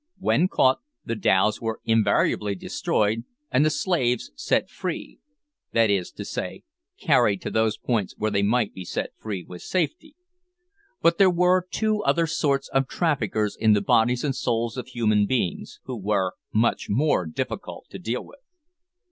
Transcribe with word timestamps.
When 0.17 0.47
caught, 0.47 0.79
the 1.05 1.13
dhows 1.13 1.61
were 1.61 1.79
invariably 1.85 2.55
destroyed 2.55 3.23
and 3.51 3.63
the 3.63 3.69
slaves 3.69 4.31
set 4.33 4.67
free 4.67 5.19
that 5.73 5.91
is 5.91 6.11
to 6.13 6.25
say, 6.25 6.63
carried 6.99 7.39
to 7.43 7.51
those 7.51 7.77
ports 7.77 8.15
where 8.17 8.31
they 8.31 8.41
might 8.41 8.73
be 8.73 8.83
set 8.83 9.11
free 9.19 9.43
with 9.43 9.61
safety. 9.61 10.15
But 11.03 11.19
there 11.19 11.29
were 11.29 11.67
two 11.69 12.01
other 12.01 12.25
sorts 12.25 12.67
of 12.69 12.87
traffickers 12.87 13.55
in 13.55 13.73
the 13.73 13.81
bodies 13.81 14.23
and 14.23 14.35
souls 14.35 14.75
of 14.75 14.87
human 14.87 15.27
beings, 15.27 15.79
who 15.83 15.95
were 15.97 16.31
much 16.51 16.87
more 16.89 17.27
difficult 17.27 17.85
to 17.91 17.99
deal 17.99 18.25
with. 18.25 18.39